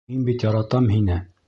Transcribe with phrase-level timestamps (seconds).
[0.13, 1.23] Мин бит яратам һине!..